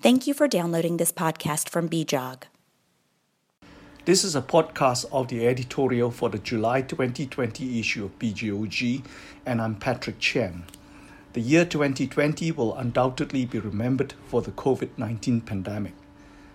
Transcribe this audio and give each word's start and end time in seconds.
Thank 0.00 0.28
you 0.28 0.34
for 0.34 0.46
downloading 0.46 0.96
this 0.96 1.10
podcast 1.10 1.68
from 1.68 1.88
BJOG. 1.88 2.44
This 4.04 4.22
is 4.22 4.36
a 4.36 4.40
podcast 4.40 5.06
of 5.10 5.26
the 5.26 5.44
editorial 5.44 6.12
for 6.12 6.28
the 6.28 6.38
July 6.38 6.82
2020 6.82 7.80
issue 7.80 8.04
of 8.04 8.16
BJOG, 8.20 9.04
and 9.44 9.60
I'm 9.60 9.74
Patrick 9.74 10.20
Chien. 10.20 10.62
The 11.32 11.40
year 11.40 11.64
2020 11.64 12.52
will 12.52 12.76
undoubtedly 12.76 13.44
be 13.44 13.58
remembered 13.58 14.14
for 14.28 14.40
the 14.40 14.52
COVID 14.52 14.90
19 14.96 15.40
pandemic. 15.40 15.94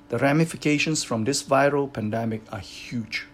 The 0.08 0.20
ramifications 0.20 1.04
from 1.04 1.26
this 1.26 1.44
viral 1.44 1.92
pandemic 1.92 2.44
are 2.50 2.60
huge. 2.60 3.28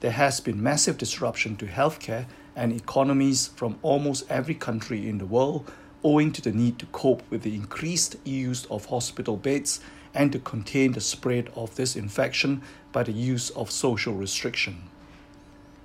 There 0.00 0.10
has 0.10 0.40
been 0.40 0.60
massive 0.60 0.98
disruption 0.98 1.54
to 1.58 1.66
healthcare 1.66 2.26
and 2.56 2.72
economies 2.72 3.46
from 3.46 3.78
almost 3.82 4.28
every 4.28 4.56
country 4.56 5.08
in 5.08 5.18
the 5.18 5.26
world 5.26 5.70
owing 6.04 6.30
to 6.32 6.42
the 6.42 6.52
need 6.52 6.78
to 6.78 6.86
cope 6.86 7.22
with 7.30 7.42
the 7.42 7.54
increased 7.54 8.16
use 8.24 8.66
of 8.66 8.84
hospital 8.86 9.36
beds 9.36 9.80
and 10.14 10.30
to 10.30 10.38
contain 10.38 10.92
the 10.92 11.00
spread 11.00 11.50
of 11.56 11.74
this 11.74 11.96
infection 11.96 12.62
by 12.92 13.02
the 13.02 13.12
use 13.12 13.50
of 13.50 13.70
social 13.70 14.14
restriction. 14.14 14.88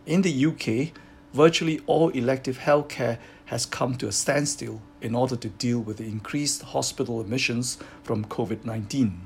In 0.05 0.22
the 0.22 0.46
UK, 0.46 0.94
virtually 1.34 1.82
all 1.88 2.10
elective 2.10 2.60
healthcare 2.60 3.18
has 3.46 3.66
come 3.66 3.96
to 3.96 4.08
a 4.08 4.12
standstill 4.12 4.82
in 5.02 5.16
order 5.16 5.36
to 5.36 5.50
deal 5.50 5.80
with 5.80 5.98
the 5.98 6.04
increased 6.04 6.62
hospital 6.62 7.20
admissions 7.20 7.77
from 8.04 8.26
COVID 8.26 8.66
19. 8.66 9.22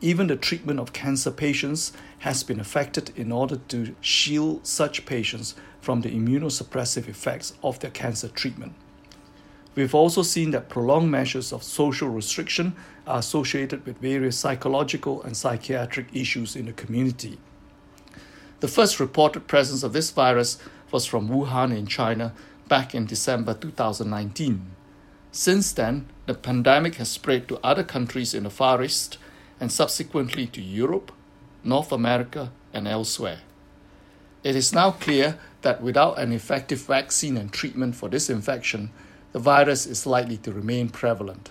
Even 0.00 0.28
the 0.28 0.36
treatment 0.36 0.78
of 0.78 0.92
cancer 0.92 1.30
patients 1.30 1.92
has 2.18 2.42
been 2.44 2.60
affected 2.60 3.12
in 3.16 3.32
order 3.32 3.56
to 3.68 3.94
shield 4.00 4.66
such 4.66 5.06
patients 5.06 5.54
from 5.80 6.00
the 6.00 6.10
immunosuppressive 6.10 7.08
effects 7.08 7.54
of 7.62 7.80
their 7.80 7.90
cancer 7.90 8.28
treatment. 8.28 8.74
We've 9.78 9.94
also 9.94 10.22
seen 10.22 10.50
that 10.50 10.68
prolonged 10.68 11.12
measures 11.12 11.52
of 11.52 11.62
social 11.62 12.08
restriction 12.08 12.74
are 13.06 13.20
associated 13.20 13.86
with 13.86 13.98
various 13.98 14.36
psychological 14.36 15.22
and 15.22 15.36
psychiatric 15.36 16.08
issues 16.12 16.56
in 16.56 16.66
the 16.66 16.72
community. 16.72 17.38
The 18.58 18.66
first 18.66 18.98
reported 18.98 19.46
presence 19.46 19.84
of 19.84 19.92
this 19.92 20.10
virus 20.10 20.58
was 20.90 21.06
from 21.06 21.28
Wuhan 21.28 21.70
in 21.70 21.86
China 21.86 22.34
back 22.66 22.92
in 22.92 23.06
December 23.06 23.54
2019. 23.54 24.66
Since 25.30 25.74
then, 25.74 26.06
the 26.26 26.34
pandemic 26.34 26.96
has 26.96 27.08
spread 27.08 27.46
to 27.46 27.60
other 27.62 27.84
countries 27.84 28.34
in 28.34 28.42
the 28.42 28.50
Far 28.50 28.82
East 28.82 29.16
and 29.60 29.70
subsequently 29.70 30.48
to 30.48 30.60
Europe, 30.60 31.12
North 31.62 31.92
America, 31.92 32.50
and 32.72 32.88
elsewhere. 32.88 33.42
It 34.42 34.56
is 34.56 34.72
now 34.72 34.90
clear 34.90 35.38
that 35.62 35.80
without 35.80 36.18
an 36.18 36.32
effective 36.32 36.80
vaccine 36.80 37.36
and 37.36 37.52
treatment 37.52 37.94
for 37.94 38.08
this 38.08 38.28
infection, 38.28 38.90
the 39.32 39.38
virus 39.38 39.86
is 39.86 40.06
likely 40.06 40.36
to 40.38 40.52
remain 40.52 40.88
prevalent. 40.88 41.50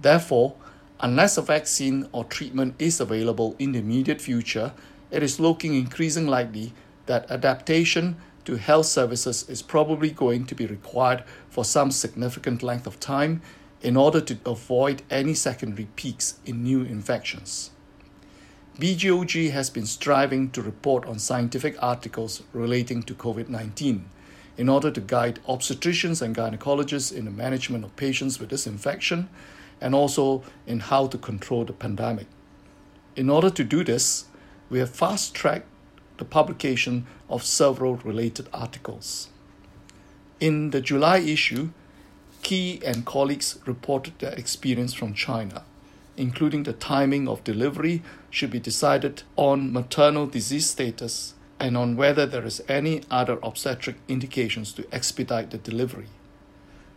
Therefore, 0.00 0.54
unless 1.00 1.36
a 1.36 1.42
vaccine 1.42 2.08
or 2.12 2.24
treatment 2.24 2.74
is 2.78 3.00
available 3.00 3.54
in 3.58 3.72
the 3.72 3.78
immediate 3.78 4.20
future, 4.20 4.72
it 5.10 5.22
is 5.22 5.40
looking 5.40 5.74
increasingly 5.74 6.30
likely 6.30 6.72
that 7.06 7.30
adaptation 7.30 8.16
to 8.44 8.56
health 8.56 8.86
services 8.86 9.48
is 9.48 9.62
probably 9.62 10.10
going 10.10 10.46
to 10.46 10.54
be 10.54 10.66
required 10.66 11.22
for 11.48 11.64
some 11.64 11.90
significant 11.90 12.62
length 12.62 12.86
of 12.86 12.98
time 12.98 13.42
in 13.82 13.96
order 13.96 14.20
to 14.20 14.38
avoid 14.44 15.02
any 15.10 15.34
secondary 15.34 15.86
peaks 15.96 16.38
in 16.44 16.62
new 16.62 16.82
infections. 16.82 17.70
BJOG 18.78 19.50
has 19.50 19.70
been 19.70 19.86
striving 19.86 20.50
to 20.50 20.62
report 20.62 21.04
on 21.06 21.18
scientific 21.18 21.76
articles 21.82 22.42
relating 22.52 23.02
to 23.04 23.14
COVID 23.14 23.48
19 23.48 24.08
in 24.58 24.68
order 24.68 24.90
to 24.90 25.00
guide 25.00 25.40
obstetricians 25.48 26.20
and 26.20 26.36
gynecologists 26.36 27.10
in 27.10 27.24
the 27.24 27.30
management 27.30 27.84
of 27.84 27.96
patients 27.96 28.38
with 28.38 28.50
this 28.50 28.66
infection 28.66 29.30
and 29.80 29.94
also 29.94 30.42
in 30.66 30.80
how 30.80 31.06
to 31.06 31.16
control 31.16 31.64
the 31.64 31.72
pandemic. 31.72 32.26
In 33.16 33.30
order 33.30 33.48
to 33.48 33.64
do 33.64 33.82
this, 33.82 34.26
we 34.68 34.80
have 34.80 34.90
fast 34.90 35.34
tracked 35.34 35.66
the 36.18 36.26
publication 36.26 37.06
of 37.30 37.42
several 37.42 37.96
related 37.96 38.48
articles. 38.52 39.28
In 40.40 40.70
the 40.70 40.82
July 40.82 41.18
issue, 41.18 41.70
Key 42.42 42.80
and 42.84 43.04
colleagues 43.04 43.58
reported 43.66 44.18
their 44.18 44.32
experience 44.32 44.94
from 44.94 45.12
China, 45.12 45.64
including 46.16 46.62
the 46.62 46.72
timing 46.72 47.28
of 47.28 47.44
delivery 47.44 48.02
should 48.30 48.50
be 48.50 48.60
decided 48.60 49.22
on 49.36 49.72
maternal 49.72 50.26
disease 50.26 50.70
status 50.70 51.34
and 51.60 51.76
on 51.76 51.96
whether 51.96 52.26
there 52.26 52.44
is 52.44 52.62
any 52.68 53.02
other 53.10 53.38
obstetric 53.42 53.96
indications 54.06 54.72
to 54.72 54.86
expedite 54.92 55.50
the 55.50 55.58
delivery. 55.58 56.06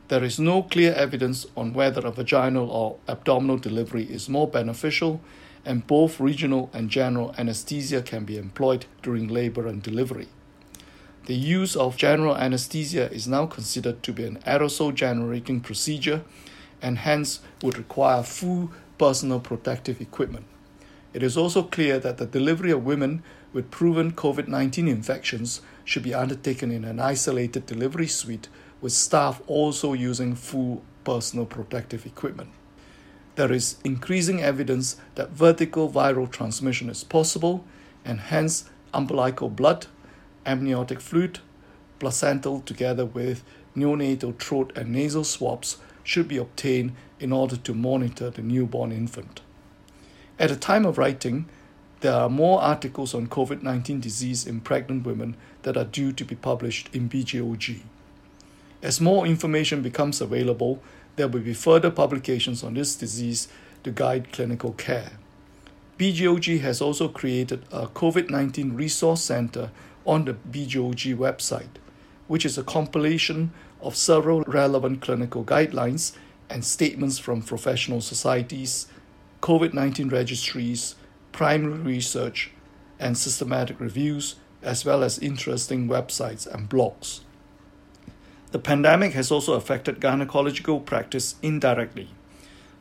There 0.07 0.23
is 0.23 0.39
no 0.39 0.63
clear 0.63 0.93
evidence 0.93 1.45
on 1.55 1.73
whether 1.73 2.05
a 2.05 2.11
vaginal 2.11 2.69
or 2.69 2.97
abdominal 3.07 3.57
delivery 3.57 4.03
is 4.03 4.27
more 4.27 4.47
beneficial, 4.47 5.21
and 5.63 5.87
both 5.87 6.19
regional 6.19 6.69
and 6.73 6.89
general 6.89 7.33
anesthesia 7.37 8.01
can 8.01 8.25
be 8.25 8.37
employed 8.37 8.85
during 9.01 9.27
labor 9.27 9.67
and 9.67 9.81
delivery. 9.81 10.27
The 11.27 11.35
use 11.35 11.75
of 11.75 11.97
general 11.97 12.35
anesthesia 12.35 13.11
is 13.11 13.27
now 13.27 13.45
considered 13.45 14.01
to 14.03 14.11
be 14.11 14.25
an 14.25 14.39
aerosol 14.39 14.93
generating 14.93 15.61
procedure 15.61 16.23
and 16.81 16.97
hence 16.97 17.39
would 17.61 17.77
require 17.77 18.23
full 18.23 18.71
personal 18.97 19.39
protective 19.39 20.01
equipment. 20.01 20.45
It 21.13 21.23
is 21.23 21.35
also 21.35 21.63
clear 21.63 21.99
that 21.99 22.17
the 22.17 22.25
delivery 22.25 22.71
of 22.71 22.85
women 22.85 23.23
with 23.51 23.69
proven 23.69 24.13
COVID 24.13 24.47
19 24.47 24.87
infections 24.87 25.61
should 25.83 26.03
be 26.03 26.13
undertaken 26.13 26.71
in 26.71 26.85
an 26.85 26.99
isolated 26.99 27.65
delivery 27.65 28.07
suite 28.07 28.47
with 28.79 28.93
staff 28.93 29.41
also 29.47 29.93
using 29.93 30.35
full 30.35 30.83
personal 31.03 31.45
protective 31.45 32.05
equipment. 32.05 32.49
There 33.35 33.51
is 33.51 33.77
increasing 33.83 34.41
evidence 34.41 34.97
that 35.15 35.31
vertical 35.31 35.89
viral 35.89 36.29
transmission 36.29 36.89
is 36.89 37.03
possible, 37.03 37.65
and 38.05 38.19
hence 38.19 38.69
umbilical 38.93 39.49
blood, 39.49 39.87
amniotic 40.45 41.01
fluid, 41.01 41.39
placental, 41.99 42.61
together 42.61 43.05
with 43.05 43.43
neonatal 43.75 44.37
throat 44.39 44.73
and 44.75 44.91
nasal 44.91 45.23
swabs 45.23 45.77
should 46.03 46.27
be 46.27 46.37
obtained 46.37 46.93
in 47.19 47.31
order 47.31 47.55
to 47.55 47.73
monitor 47.73 48.29
the 48.29 48.41
newborn 48.41 48.91
infant. 48.91 49.41
At 50.41 50.49
the 50.49 50.55
time 50.55 50.87
of 50.87 50.97
writing, 50.97 51.45
there 51.99 52.15
are 52.15 52.27
more 52.27 52.63
articles 52.63 53.13
on 53.13 53.27
COVID 53.27 53.61
19 53.61 53.99
disease 53.99 54.47
in 54.47 54.59
pregnant 54.59 55.05
women 55.05 55.37
that 55.61 55.77
are 55.77 55.83
due 55.83 56.11
to 56.13 56.25
be 56.25 56.33
published 56.33 56.89
in 56.95 57.07
BJOG. 57.07 57.81
As 58.81 58.99
more 58.99 59.27
information 59.27 59.83
becomes 59.83 60.19
available, 60.19 60.81
there 61.15 61.27
will 61.27 61.41
be 61.41 61.53
further 61.53 61.91
publications 61.91 62.63
on 62.63 62.73
this 62.73 62.95
disease 62.95 63.49
to 63.83 63.91
guide 63.91 64.31
clinical 64.31 64.71
care. 64.71 65.11
BJOG 65.99 66.61
has 66.61 66.81
also 66.81 67.07
created 67.07 67.63
a 67.71 67.85
COVID 67.85 68.31
19 68.31 68.73
resource 68.73 69.21
center 69.21 69.69
on 70.07 70.25
the 70.25 70.33
BJOG 70.33 71.15
website, 71.17 71.77
which 72.27 72.47
is 72.47 72.57
a 72.57 72.63
compilation 72.63 73.51
of 73.79 73.95
several 73.95 74.41
relevant 74.47 75.01
clinical 75.01 75.43
guidelines 75.43 76.13
and 76.49 76.65
statements 76.65 77.19
from 77.19 77.43
professional 77.43 78.01
societies, 78.01 78.87
COVID 79.41 79.73
19 79.73 80.09
registries, 80.09 80.95
primary 81.31 81.79
research, 81.79 82.51
and 82.99 83.17
systematic 83.17 83.79
reviews, 83.79 84.35
as 84.61 84.85
well 84.85 85.03
as 85.03 85.17
interesting 85.17 85.87
websites 85.87 86.45
and 86.45 86.69
blogs. 86.69 87.21
The 88.51 88.59
pandemic 88.59 89.13
has 89.13 89.31
also 89.31 89.53
affected 89.53 89.99
gynecological 89.99 90.85
practice 90.85 91.35
indirectly. 91.41 92.09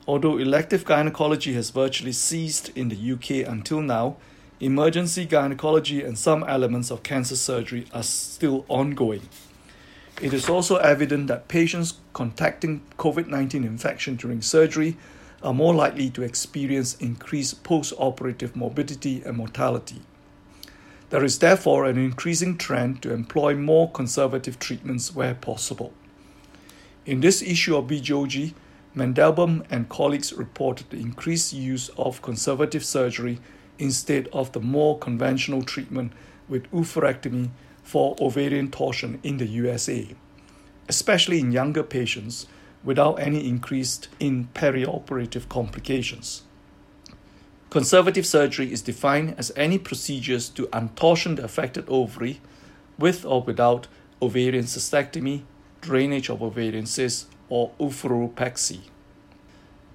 Although 0.07 0.39
elective 0.39 0.85
gynecology 0.85 1.55
has 1.55 1.71
virtually 1.71 2.13
ceased 2.13 2.71
in 2.71 2.89
the 2.89 3.13
UK 3.13 3.49
until 3.49 3.81
now, 3.81 4.17
emergency 4.59 5.25
gynecology 5.25 6.03
and 6.03 6.19
some 6.19 6.45
elements 6.45 6.91
of 6.91 7.03
cancer 7.03 7.37
surgery 7.37 7.87
are 7.95 8.03
still 8.03 8.67
ongoing. 8.69 9.23
It 10.21 10.35
is 10.35 10.51
also 10.51 10.77
evident 10.77 11.29
that 11.29 11.49
patients 11.49 11.95
contacting 12.13 12.83
COVID 12.99 13.29
19 13.29 13.65
infection 13.65 14.17
during 14.17 14.43
surgery 14.43 14.99
are 15.43 15.55
more 15.55 15.75
likely 15.75 16.11
to 16.11 16.23
experience 16.23 16.97
increased 16.97 17.63
post 17.63 17.93
operative 17.99 18.55
morbidity 18.55 19.23
and 19.25 19.37
mortality. 19.37 20.03
There 21.11 21.25
is 21.25 21.39
therefore 21.39 21.87
an 21.87 21.99
increasing 21.99 22.57
trend 22.57 23.03
to 23.03 23.13
employ 23.13 23.57
more 23.57 23.91
conservative 23.91 24.59
treatments 24.59 25.15
where 25.15 25.35
possible. 25.35 25.93
In 27.07 27.21
this 27.21 27.43
issue 27.43 27.77
of 27.77 27.87
BJOG, 27.87 28.55
Mandelbaum 28.95 29.65
and 29.71 29.89
colleagues 29.89 30.33
reported 30.33 30.91
the 30.91 30.99
increased 30.99 31.53
use 31.53 31.89
of 31.97 32.23
conservative 32.23 32.85
surgery 32.85 33.39
instead 33.79 34.29
of 34.33 34.53
the 34.53 34.61
more 34.61 34.99
conventional 34.99 35.63
treatment 35.63 36.13
with 36.49 36.71
oophorectomy 36.73 37.51
for 37.83 38.17
ovarian 38.21 38.71
torsion 38.71 39.19
in 39.23 39.39
the 39.39 39.47
USA, 39.47 40.09
especially 40.89 41.41
in 41.41 41.53
younger 41.53 41.83
patients 41.83 42.47
without 42.83 43.15
any 43.21 43.47
increase 43.47 44.01
in 44.19 44.49
perioperative 44.55 45.49
complications. 45.49 46.43
Conservative 47.69 48.27
surgery 48.27 48.73
is 48.73 48.83
defined 48.83 49.35
as 49.39 49.53
any 49.55 49.79
procedures 49.79 50.49
to 50.49 50.69
untorsion 50.73 51.37
the 51.37 51.45
affected 51.45 51.85
ovary 51.89 52.41
with 52.99 53.25
or 53.25 53.43
without 53.43 53.87
ovarian 54.21 54.65
cystectomy, 54.65 55.43
drainage 55.81 56.29
of 56.29 56.43
ovarian 56.43 56.87
cysts, 56.87 57.27
or 57.49 57.71
oophoropexy. 57.79 58.81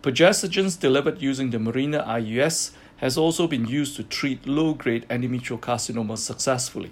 Progestogens 0.01 0.79
delivered 0.79 1.21
using 1.21 1.49
the 1.49 1.57
Mirena 1.57 2.05
IUS 2.05 2.71
has 2.97 3.17
also 3.17 3.47
been 3.47 3.65
used 3.65 3.95
to 3.95 4.03
treat 4.03 4.47
low-grade 4.47 5.05
endometrial 5.09 5.59
carcinoma 5.59 6.17
successfully. 6.17 6.91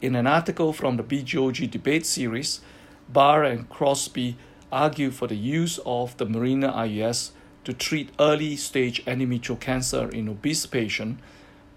In 0.00 0.14
an 0.14 0.26
article 0.26 0.72
from 0.72 0.96
the 0.96 1.02
BJOG 1.02 1.70
debate 1.70 2.06
series, 2.06 2.60
Barr 3.08 3.44
and 3.44 3.68
Crosby 3.68 4.36
argue 4.72 5.10
for 5.10 5.26
the 5.26 5.36
use 5.36 5.78
of 5.86 6.16
the 6.16 6.26
Mirena 6.26 6.74
IUS 6.74 7.30
to 7.64 7.72
treat 7.72 8.10
early 8.18 8.56
stage 8.56 9.04
endometrial 9.04 9.58
cancer 9.60 10.08
in 10.10 10.28
obese 10.28 10.66
patients 10.66 11.22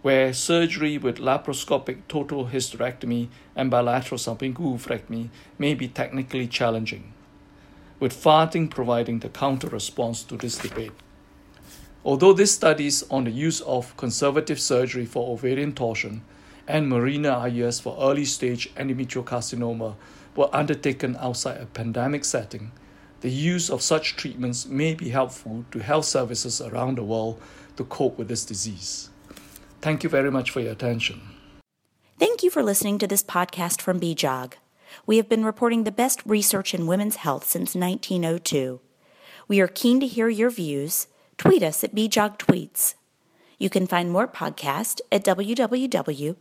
where 0.01 0.31
surgery 0.31 0.97
with 0.97 1.17
laparoscopic 1.17 1.99
total 2.07 2.47
hysterectomy 2.47 3.27
and 3.55 3.69
bilateral 3.69 4.17
subinguinal 4.17 5.29
may 5.57 5.73
be 5.73 5.87
technically 5.87 6.47
challenging 6.47 7.13
with 7.99 8.13
farting 8.13 8.69
providing 8.69 9.19
the 9.19 9.29
counter 9.29 9.67
response 9.67 10.23
to 10.23 10.37
this 10.37 10.57
debate. 10.57 10.93
Although 12.05 12.33
these 12.33 12.51
studies 12.51 13.03
on 13.11 13.25
the 13.25 13.31
use 13.31 13.59
of 13.61 13.95
conservative 13.97 14.59
surgery 14.59 15.05
for 15.05 15.33
ovarian 15.33 15.73
torsion 15.73 16.23
and 16.65 16.89
Mirena 16.89 17.41
IUS 17.51 17.81
for 17.81 17.97
early 17.99 18.25
stage 18.25 18.73
endometrial 18.75 19.25
carcinoma 19.25 19.95
were 20.39 20.49
undertaken 20.55 21.17
outside 21.19 21.59
a 21.59 21.65
pandemic 21.65 22.23
setting, 22.23 22.71
the 23.19 23.29
use 23.29 23.69
of 23.69 23.81
such 23.81 24.15
treatments 24.15 24.65
may 24.65 24.93
be 24.93 25.09
helpful 25.09 25.65
to 25.69 25.79
health 25.79 26.05
services 26.05 26.61
around 26.61 26.97
the 26.97 27.03
world 27.03 27.41
to 27.75 27.83
cope 27.83 28.17
with 28.17 28.29
this 28.29 28.45
disease. 28.45 29.09
Thank 29.81 30.01
you 30.01 30.09
very 30.09 30.31
much 30.31 30.49
for 30.49 30.61
your 30.61 30.71
attention. 30.71 31.19
Thank 32.17 32.41
you 32.41 32.49
for 32.49 32.63
listening 32.63 32.99
to 32.99 33.07
this 33.07 33.21
podcast 33.21 33.81
from 33.81 33.99
BJOG. 33.99 34.53
We 35.05 35.17
have 35.17 35.27
been 35.27 35.43
reporting 35.43 35.83
the 35.83 35.91
best 35.91 36.21
research 36.25 36.73
in 36.73 36.87
women's 36.87 37.17
health 37.17 37.43
since 37.43 37.75
1902. 37.75 38.79
We 39.49 39.59
are 39.59 39.67
keen 39.67 39.99
to 39.99 40.07
hear 40.07 40.29
your 40.29 40.49
views. 40.49 41.07
Tweet 41.37 41.63
us 41.63 41.83
at 41.83 41.93
BJOG 41.93 42.37
Tweets. 42.37 42.95
You 43.57 43.69
can 43.69 43.87
find 43.87 44.09
more 44.09 44.27
podcasts 44.27 45.01
at 45.11 45.25
www.bjog.org. 45.25 46.37